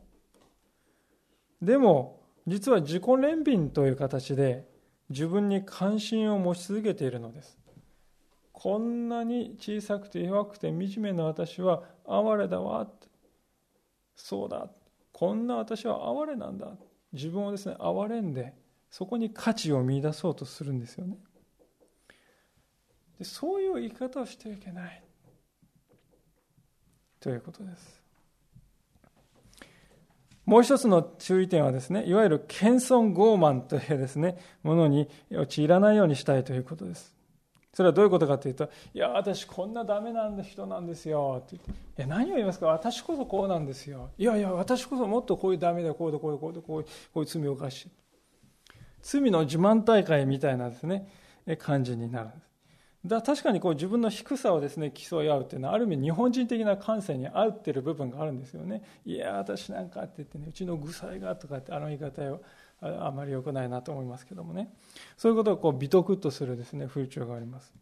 [1.59, 4.67] でも実は自己憐憫という形で
[5.09, 7.62] 自分に関心を持ち続けているのです。
[8.53, 12.87] こんなに小さくて弱くて惨めな私は哀れだわ。
[14.15, 14.69] そうだ。
[15.11, 16.67] こんな私は哀れなんだ。
[17.11, 18.53] 自分をですね憐れんで
[18.89, 21.17] そこに価値を見出そうとするんですよね。
[23.17, 25.03] でそういう生き方をしてはいけない。
[27.19, 28.01] ということです。
[30.45, 37.12] もう一つの注意点はですねいわゆる謙遜傲慢というですねものに陥らないようにしたいということです。
[37.73, 41.41] それはどういうことかというと、いや、私こんなダメな人なんですよ。
[41.45, 42.67] って言って、いや、何を言いますか？
[42.67, 44.11] 私こそこうなんですよ。
[44.17, 47.89] いやいや、私こそもっとこういうダメだ、こうでこうでこうでこういうこういう罪を犯し。
[49.01, 51.09] 罪の自慢大会みたいなですね、
[51.57, 52.43] 感じになるんです。
[53.05, 58.81] だ確かにこう自分の低さをですね競い合うっていうのはある意味日本人的な感性に合ってる部分があるんですよね。
[59.05, 62.39] いや私なんかって言ってねうちの具材がとかってあの言い方を
[62.83, 64.73] あまり良くないなと思いますけどもね
[65.17, 67.73] そういうことをこう美徳とするですね風潮があります。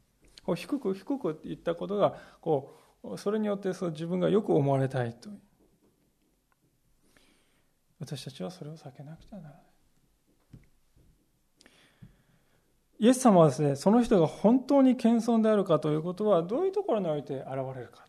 [0.44, 5.30] こう低く低く言ったことがこうそれによってそう自分がよく思われたいと
[8.00, 9.64] 私たちはそれを避けなくてはならない。
[13.02, 18.06] イエス様はですね、その人が本当に謙遜であるかということは、どういうところにおいて現れるか。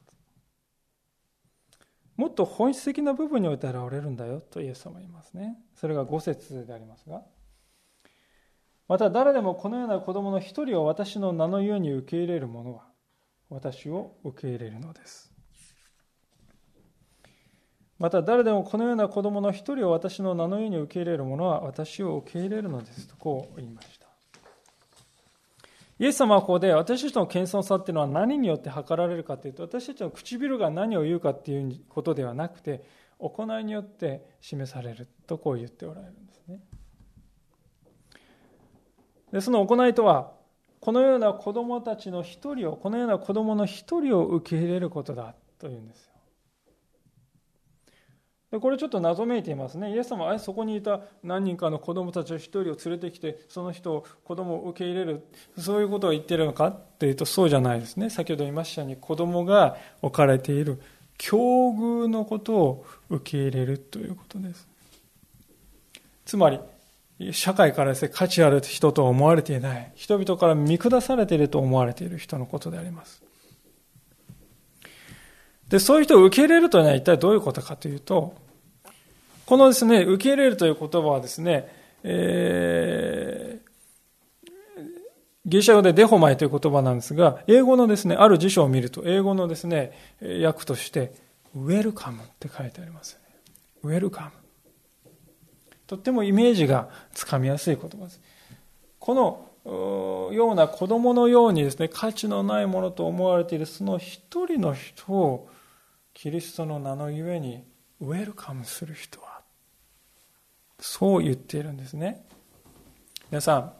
[2.22, 5.58] もっと本質的な部分において現れるんだよとイエス様は言いますね。
[5.74, 7.22] それが5節でありますが。
[8.86, 12.84] また誰でもこのような子供の一人を私の名のように受け入れる者は、
[13.48, 15.32] 私を受け入れるのです。
[17.98, 24.01] また誰でもこのような子供の一人を私の名のように受け入れる者は私を受け入れるのですとこう言いました。
[26.02, 32.82] イエス様はここで私たちの謙遜さっていうのは何によって測られるかというと私たちの唇が何を言うかっていうことではなくて
[33.20, 36.58] 行いによって示されるとこう言っておられるんですね。
[39.32, 40.32] でその行いとは
[40.80, 46.11] このような子供たちの一人をこのような子供の一人を受け入れることだというんです
[48.52, 49.94] でこれちょっと謎めいていますね。
[49.94, 55.24] イエス様はそこにいた何人かの子供たちを一人を連れてきて、その人を子供を受け入れる、
[55.58, 56.70] そういうことを言ってるのか？
[56.70, 58.10] というとそうじゃないですね。
[58.10, 60.82] 先ほど言いましたように子供が置かれている
[61.16, 64.68] 境遇のことを受け入れるということです。
[66.26, 66.60] つまり、
[67.32, 73.22] 社会からですね、価値ある人と思われていない、人々から見下されていると思われている人のことであります。
[75.68, 78.34] で、そういう人を受け入れるというのは一体どういうことかというと、
[79.46, 81.68] このですね、受け入れるという言葉はですね、
[82.04, 83.72] えー、
[85.46, 89.92] ギリシャ語でデホマイという言葉なんですが、英語のですね、ある辞書を見ると、英語のですね、
[90.44, 91.12] 訳として、
[91.54, 93.20] ウェルカムって書いてありますね。
[93.82, 94.30] ウェルカム。
[95.86, 98.20] とってもイメージがつかみやすい言葉です。
[98.98, 105.48] このような子供のようにですね、価値のないものと思われているその一人の人を、
[106.14, 107.64] キリストの名のゆえに
[108.00, 109.31] ウェルカムする人は
[110.82, 112.24] そう言っているんですね。
[113.30, 113.72] 皆さん、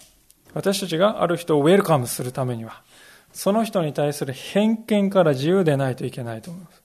[0.55, 2.83] 私たちがある人をウェルカムするためには、
[3.33, 6.83] その人に対する偏見から自由でないといけないと思います。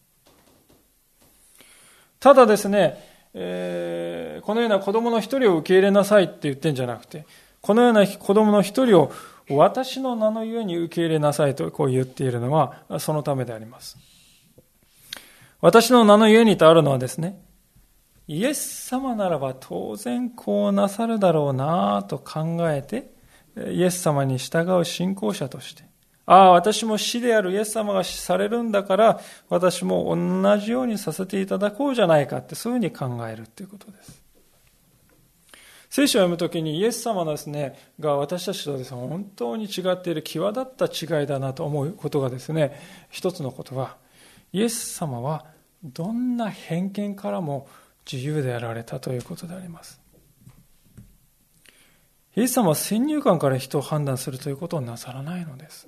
[2.19, 2.97] ただですね、
[3.35, 7.27] えー、このような子供の一人を受け入れなさいって言ってんじゃなくて、
[7.61, 9.11] このような子供の一人を
[9.51, 13.97] 私の名のゆえに受け入れなさいとこう言っているのは、そのためであります。
[15.61, 17.39] 私の名のゆえにとあるのはですね、
[18.27, 23.11] イエス様ならば当然こうなさるだろうなと考えて、
[23.71, 25.83] イエス様に従う信仰者として、
[26.25, 34.21] ああ、私も死であるイエス様が死されるんだから、私も同じようにさせていただこうじゃないかって、そういうふうに考えるっていうことです。
[35.89, 42.77] 聖書を読むときにイエス様のですね、が私たちとですね、本当に違っている際立った違いだなと思うことがですね、
[43.09, 43.95] 一つのことは、
[44.51, 45.45] イエス様は
[45.81, 47.69] どんな偏見からも
[48.11, 50.01] 自由であられたということであります。
[52.35, 55.87] イエス様は先入観から人を判断するということをなさらないのです。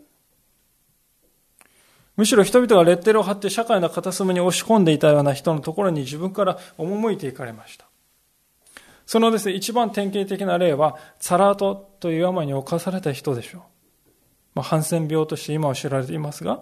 [2.17, 7.85] むしろ人々がレッテルを貼って社会の片隅に押し込んでいたような人のところに自分から赴いていかれました。
[9.05, 13.61] そのですね、一番典型的な例は、サラートという病に侵された人でしょう。
[14.55, 16.61] まあ、ハンセン病として今は知られていますが、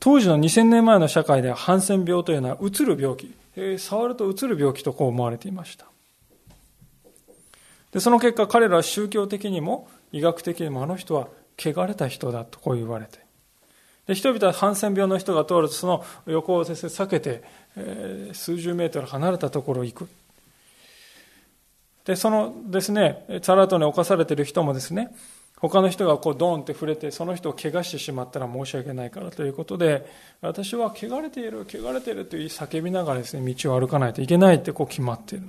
[0.00, 5.84] 当時の2000年前の社会ではハンセン病というのはうつる病気、えー、触るとうつる病気とこう思われていました。
[7.92, 11.28] で、その結果彼らは宗教的にも医学的にもあの人は
[11.58, 13.18] 汚れた人だとこう言われて、
[14.06, 17.42] で人々はハンセン病の人が通るとその横を先生避けて、
[17.76, 20.08] えー、数十メートル離れたところへ行く。
[22.06, 25.14] で、そのですね、サラートに侵されている人もですね、
[25.60, 35.48] 他の人がこうドーンって触れて、その人を怪我してしまったら申し訳ないからということで、私は汚れている、汚れているという叫びながらですね、道を歩かないといけないってこう決まっている。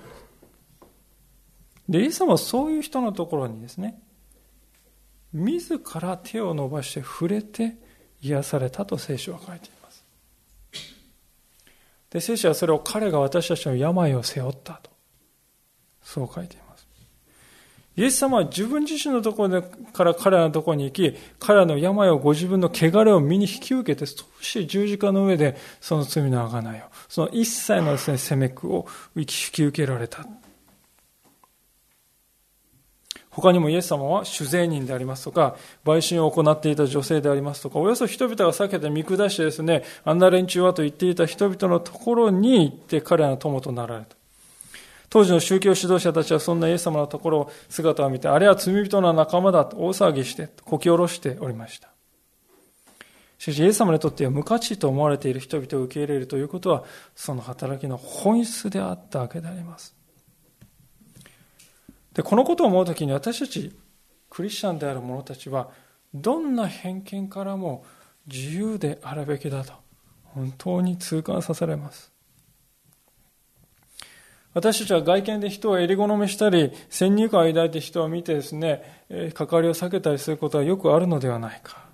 [1.87, 4.01] で、イエス様はそういう人のところにですね、
[5.31, 7.77] 自ら手を伸ばして触れて、
[8.21, 10.03] 癒されたと聖書は書いています。
[12.09, 14.91] で、聖書はそれを彼が私たちの病を背負ったと。
[16.03, 16.70] そう書いています。
[18.01, 30.25] イエス様は自分自身のところから彼らのところに行き、彼らの病をご自分の汚れを身に引き受けて、そして十字架の上でその罪の贖いを、その一切のですね、責め苦を引き受けられた。
[33.29, 44.20] 他にもイエス様は主税人でありますとか、売春を行っていた女性でありますとか、およそ人々が避けて見下してですね、あんな連中はと言っていた人々のところに行って彼らの友となられた。
[45.11, 51.89] 当時の宗教指導者たちはそんなイエス様のところを姿を見て、あれは罪人の仲間だと大騒ぎして、こき下ろしておりました。
[53.37, 59.93] しかし、イエス様にとっては無価値と思われている人々を受け入れるということは、その働きの本質であったわけであります。
[62.13, 63.75] で、このことを思うときに私たち、
[64.29, 65.71] クリスチャンである者たちは、
[66.13, 67.83] どんな偏見からも
[68.27, 69.73] 自由であるべきだと、
[70.23, 72.13] 本当に痛感させられます。
[74.53, 81.85] 私たちは外見で人を襟好みしたり、先入観を抱いて人を見てですね、関わりを避けたりすることはよくあるのではないか。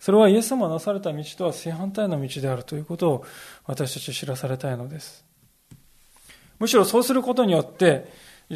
[0.00, 3.24] それはイエス様がなされた道とは正反対の道であるということを
[3.66, 5.24] 私たち知らされたいのです。
[6.58, 8.10] むしろそうすることによって、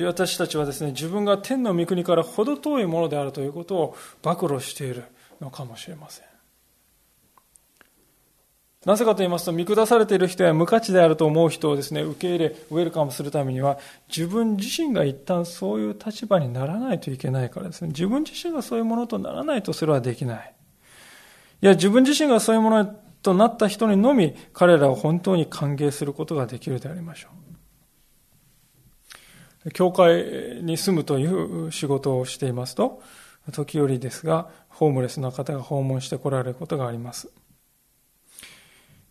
[0.05, 5.05] 私たちはですね、自分が天の御国から程遠いものであるということを暴露している
[5.41, 6.36] のかもしれません。
[8.87, 13.79] なぜかと言いますと、見下されている人や無価値であると思う人をですね、受け入れ、ウェルカムするためには、
[14.09, 20.55] 自分自身が一旦そういう立場にならないといけないからですね、自分自身がそういうものとならないとそれはできない。
[21.63, 22.85] いや、自分自身がそういうもの
[23.23, 27.29] となった人にのみ、彼らを本当に歓迎することができるでありましょ
[29.65, 29.71] う。
[29.73, 33.03] 教会に住むという仕事をしていますと、
[33.51, 37.33] 時折ですが、ホームレスの方が訪問してこられることがあります。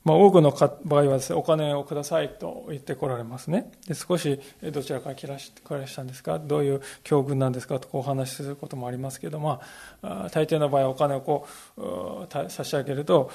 [0.05, 0.51] まあ、多くの
[0.85, 3.71] 場合はですね、お金をくださいと言ってこられますね。
[3.87, 4.39] で少し、
[4.71, 5.53] どちらから来らし
[5.95, 6.39] たんですか？
[6.39, 7.79] どういう境遇なんですか？
[7.79, 9.59] とこうお話しすることもありますけど、ま
[10.01, 11.47] あ、大抵の場合はお金をこ
[11.77, 13.31] う差し上げると、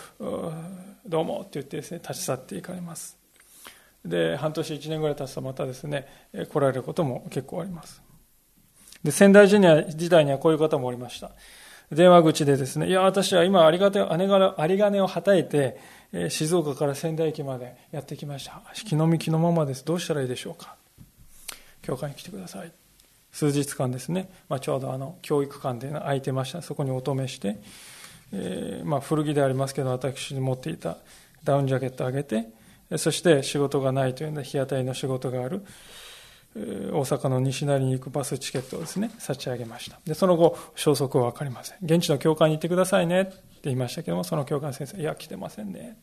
[1.06, 3.18] どうもって言ってですね、立ち去っていかれます。
[4.02, 6.06] で半年1年ぐらい経つとまたですね
[6.50, 8.00] 来られることも結構あります
[9.04, 11.32] で仙台ジュニア時代にはこういう方もおりました
[11.92, 14.16] 電話口でですねいや私は今ありがてあ
[14.66, 15.78] り金をはたいて
[16.28, 18.62] 静岡から仙台駅までやってきました。
[18.84, 19.84] 気の身気のままです。
[19.84, 20.74] どうしたらいいでしょうか。
[21.82, 22.72] 教会に来てください。
[23.32, 26.62] 数日間ですね、まあ、ちょうどあの教育館で空いてました。
[26.62, 27.60] そこにお止めして、
[28.32, 30.96] えー、まあ、古着でありますけど私に持っていた
[31.44, 32.48] ダウンジャケットをあげて
[32.96, 35.64] そして仕事がないというので日当たりの仕事がある。
[36.54, 36.58] 大
[37.04, 40.00] 阪の西成に行くバスチケットをですね差し上げました。
[40.04, 41.78] でその後消息は分かりません。
[41.82, 45.96] 現地の教会に行ってくださいねって言いましたけどもその教会の先生いや来てませんね。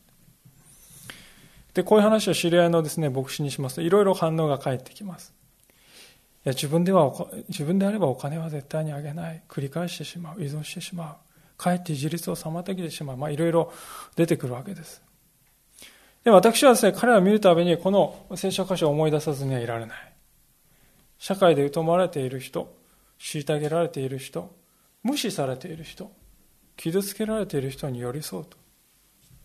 [1.74, 5.34] でこういう話を知り合いのですね牧師にしますといろいろ反応が返ってきます。
[6.44, 7.12] いや自分では
[7.48, 9.42] 自分であればお金は絶対にあげない。
[9.48, 10.42] 繰り返してしまう。
[10.42, 11.16] 依存してしまう。
[11.58, 13.72] かえって自立を妨げてしまう、まあ、いろいろ
[14.16, 15.02] 出てくるわけです。
[16.24, 20.07] で私はですね、彼らを見るたびにこの聖書箇所を思い出さずにはいられない。
[21.18, 22.74] 社会で疎まれている人、
[23.18, 24.54] 虐げられている人、
[25.02, 26.10] 無視されている人、
[26.76, 28.56] 傷つけられている人に寄り添うと。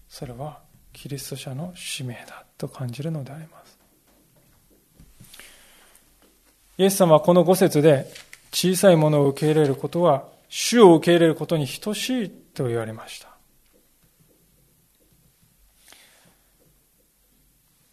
[0.08, 0.62] それは
[0.94, 3.80] キリスト者の使命だと感じるのであります。
[6.78, 8.08] イエス様はこの5節で
[8.52, 13.33] 小さいものを受け入れることは主を受け入れることに等しいと言われました。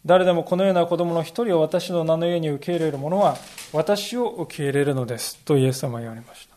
[0.05, 3.37] 誰でもこのような子供の一人を私の名の家に受け入れる者は
[3.71, 6.51] 私を受け入れるのですとイエス様は言われました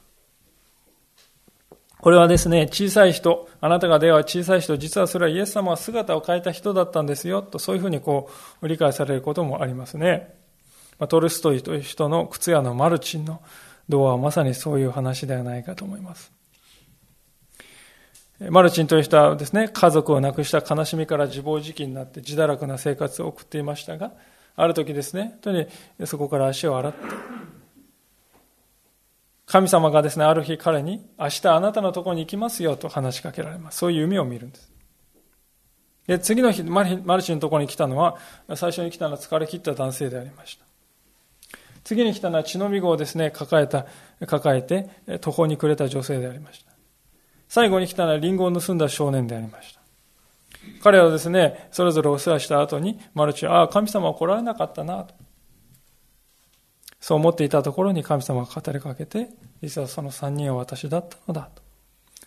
[2.04, 8.28] これはですね、小さい人、あなたが出会う小さい人、実はそれはイエス様が姿を変えた人だったんですよ、とそういうふうにこ
[8.60, 10.34] う、理解されることもありますね。
[11.08, 13.40] トルストイという人の靴屋のマルチンの
[13.88, 16.30] 童話はまさにそういう話ではないかと思います。
[18.50, 24.12] マルチンという人はですね、家族を亡くした悲しみから自暴自棄になって自堕落な生活を送っていましたが、
[24.56, 25.66] ある時ですね、本当に
[26.06, 26.98] そこから足を洗って、
[29.46, 33.78] 神様がですね、ある日彼に、明日あなたのところに行きますよと話しかけられます。
[33.78, 34.72] そういう夢を見るんです。
[36.06, 38.16] で、次の日、マルチンのところに来たのは、
[38.56, 40.64] 最初に来たのは疲れ切った男性でありました。
[41.82, 43.86] 次に来たのは血のみ子をですね、抱えた、
[44.26, 44.88] 抱えて、
[45.20, 46.73] 途方に暮れた女性でありました。
[47.48, 49.80] 最後に来たのはリンゴを盗んだ少年でありました。
[50.82, 55.14] 彼はですね、それぞれお世話した後に、マルチは、ああ、神様は来られなかったなと。
[57.00, 59.28] そう思っていたところに神様が語りかけて、
[59.62, 61.62] 実はその三人は私だったのだと。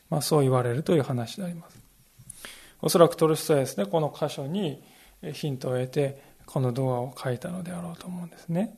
[0.10, 1.80] まあ、そう言われるという話であります。
[2.82, 4.84] おそらくトルストはですね、この箇所に
[5.34, 8.78] ヒントを得て、この動画を書いたのであろうと思うんですね。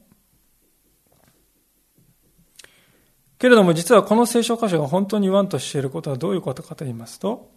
[3.40, 7.50] けれども実はこの聖書箇所が本当に言わんとしていることはどういうことかと言いますと、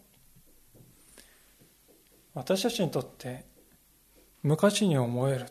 [2.34, 3.44] 私たちにとって
[4.42, 5.46] 無価値に思える。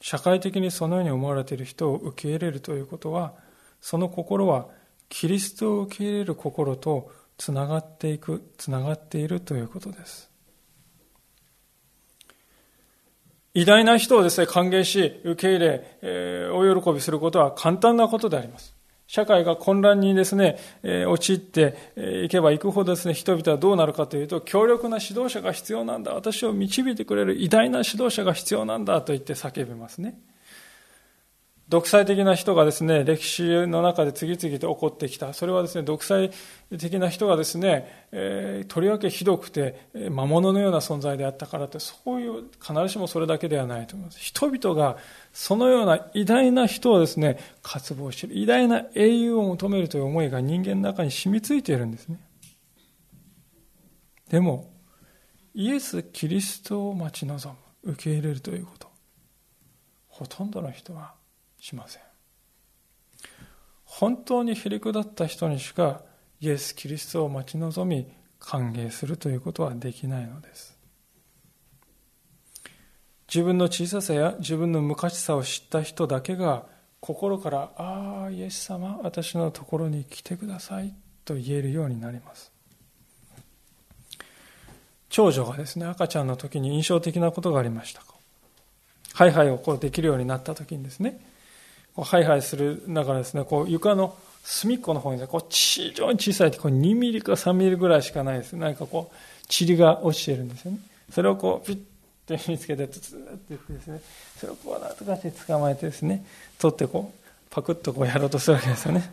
[0.00, 3.34] 社会的にそのように思われている人を受け入れるということは、
[3.80, 4.68] その心は
[5.08, 10.30] キリストを受け入れる心とつながっていく、つながっているということです。
[13.54, 18.77] 偉大な人をですね、歓迎し、受け入れ、えー、お喜びすることは簡単なことであります。
[19.08, 21.74] 社会が混乱にですね、え、陥って
[22.24, 26.12] いけばいくほどですね、人々はどうなるかというと、強力な指導者が必要なんだ。
[26.12, 30.20] 私を導いてくれる偉大な指導者が必要なんだと言って叫びますね。
[31.68, 35.34] 独裁的な人がですね、歴史の中で次々と起こってきた。
[35.34, 36.30] それはですね、独裁
[36.78, 44.18] 的な人がですね、えー、とりわけひどくて、魔物のような存在であったからって、そういう、必ずしもそれだけではないと思います。
[44.18, 44.96] 人々が
[45.34, 48.38] そのような偉大な人をですね、渇望している。
[48.38, 52.18] 偉大な英雄を求めるという思いが人間の中に染みついているんですね。
[54.30, 54.70] でも、
[55.52, 57.54] イエス・キリストを待ち望
[57.84, 58.88] む、受け入れるということ。
[60.08, 61.17] ほとんどの人は
[61.60, 62.02] しません。
[63.84, 66.02] 本当にへりくだった人にしか
[66.40, 68.06] イエス・キリストを待ち望み
[68.38, 70.78] 歓迎するということはできないのです。
[73.28, 76.64] 自分の小ささや自分の無価値さを知った人だけが
[77.00, 80.94] 心から「ああイエス様私のところに来てください」
[81.24, 82.52] と言えるようになります。
[85.10, 88.02] 長女がですね赤ちゃんの時に印象的なことがありました。
[89.14, 91.20] ハイハイをこうできるようになった時にですね
[91.98, 98.52] こうハイハイする中ですね、こう床の隅っこの方に、こう非常に小さい、こう2ミリか3ミリぐらいしかないです。
[98.52, 99.16] 何かこう、
[99.52, 100.78] 塵が落ちてるんですよね。
[101.12, 101.78] それをこう、ピッ
[102.24, 104.00] て見つけて、ツツって言ってですね、
[104.38, 106.24] それをこうなんとかして捕まえてですね、
[106.60, 109.10] 取ってこう、パクッとこうやろうとするわけですよね。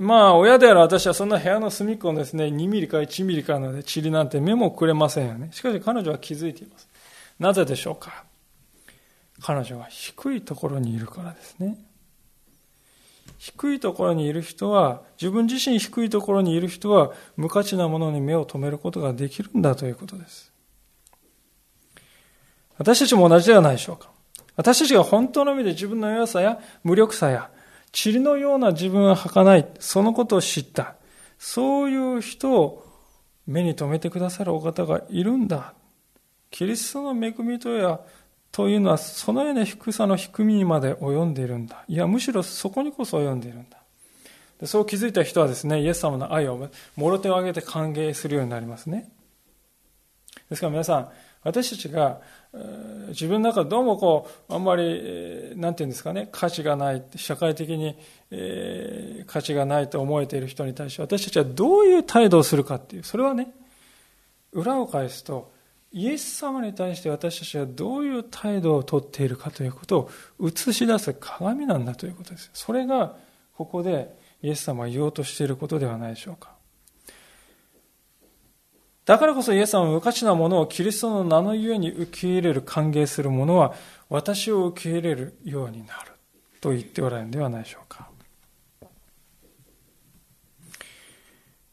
[0.00, 5.50] まあ、親である私はそんな部屋の隅っこのですね、2ミリか1ミリかので、塵なんて目もくれませんよね。
[5.52, 6.88] しかし彼女は気づいています。
[7.38, 8.25] なぜでしょうか
[9.46, 11.78] 彼女は低いところにいるからですね。
[13.38, 20.52] 低いところにいる人は、自分自身低いところにいる人は、無価値なものに目を留めることができるんだということです。
[22.76, 24.10] 私たちも同じではないでしょうか。
[24.56, 27.48] 私たちが本当の意味で自分の弱さや無力さや、
[27.92, 30.96] 塵のような自分は儚い、そのことを知った。
[31.38, 32.84] そういう人を
[33.46, 35.74] 目に留めてくださるお方がいるんだ。
[36.50, 38.00] キリストの恵みとや
[38.52, 41.84] というのは、そのような低さの低みにまで及んでいるんだ。
[41.88, 43.78] いや、むしろそこにこそ及んでいるんだ。
[44.60, 49.10] でそう気づいた人はですね、イエス様の愛をもろ手を挙げて歓迎するようになりますね。
[50.48, 51.08] ですから皆さん、
[51.42, 52.20] 私たちが
[53.08, 57.96] 自分の中でどうもこう、あんまり、なんていうんですかね、価値がない、社会的に、
[59.26, 63.52] 価値がないと思えている人に対して私たちはどういう態度をするかっていう、それはね、
[64.52, 65.52] 裏を返すと、
[65.96, 72.50] イエス様に対して私たちはどういう態度をとっているかということを映し出す鏡なんだということです。
[72.52, 73.16] それが
[73.56, 76.54] ここでイエス様は言おうとしていることではないでしょうか。
[79.06, 83.72] だからこそイエス様は無価値なものをキリストの名のゆえに受け入れる、歓迎する者は
[84.10, 86.12] 私を受け入れるようになる
[86.60, 88.10] と言っておられるのではないでしょうか。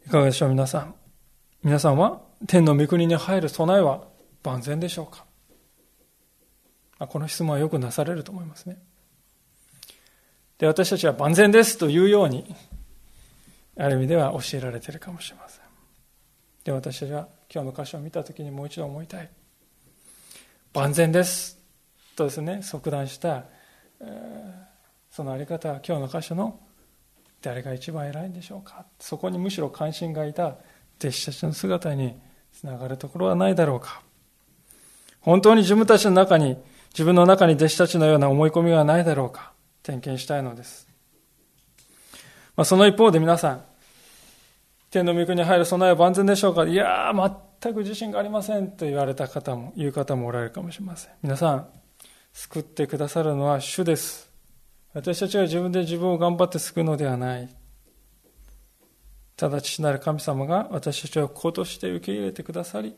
[0.07, 0.95] いかがでしょう皆さん。
[1.61, 4.12] 皆さんは天の御国に入る備えは
[4.43, 5.25] 万全でしょうか？
[7.07, 8.77] この質問はよくなされると思いますね。
[10.57, 12.55] で、私たちは万全ですというように、
[13.77, 15.63] ある意味では教えられているかもしれません。
[16.63, 19.29] で、私たちは今日の箇所を見たときにもう一度思いたい。
[20.73, 21.57] 万全です。
[22.15, 23.45] とですね、即断した、
[25.09, 26.59] そのあり方は今日の箇所の
[27.41, 28.85] 誰が一番偉いんでしょうか？
[28.99, 30.55] そこにむしろ関心がいた
[30.99, 32.17] 弟子たちの姿に
[32.53, 34.01] つながるところはないだろうか？
[35.23, 36.57] 本当に自分たちの中に、
[36.91, 39.51] 自分の中に弟子たちのような思い込みはないだろうか。
[39.81, 40.87] 点検したいのです。
[42.55, 43.63] まあ、その一方で皆さん、
[44.91, 46.65] 天の御国に入る備えは万全でしょうか？
[46.65, 51.11] いやー、全く自信がありませんと言われた方も、言う方もおられるかもしれません。
[51.23, 51.67] 皆さん、
[52.33, 54.29] 救ってくださるのは主です。
[54.93, 57.49] 私たちは自分で自分を頑張って救うのではない。
[59.35, 62.95] ただ父なる神様が私たちを子として受け入れてくださり、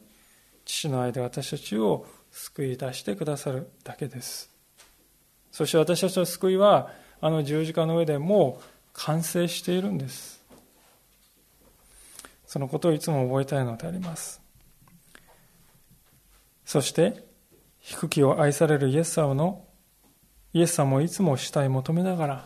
[0.65, 4.49] 父の愛で私たちを救い出してくださるだけです。
[5.51, 6.91] そして私たちの救いは、
[7.21, 8.63] あの十字架の上でもう
[8.93, 10.43] 完成しているんです。
[12.45, 14.41] そのことをいつも覚えたいのであります。
[16.65, 17.23] そして、
[17.79, 19.63] 低きを愛されるイエス様の、
[20.53, 22.45] イエス様をいつも主体求めながら、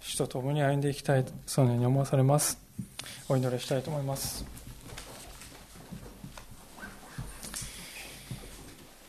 [0.00, 2.58] 主と共に歩んでいきたい、そのように思わされます。
[3.28, 4.57] お祈りしたいと思います。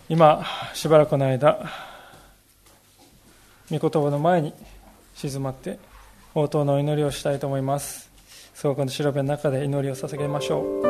[0.10, 0.44] 今、
[0.74, 1.70] しばらくの間、
[3.70, 4.56] 御言葉の前に
[5.14, 5.78] 静まって、
[6.34, 8.10] 応答の祈りをしたいと思います。
[8.56, 10.89] そこの調べの中で祈りを捧げましょう。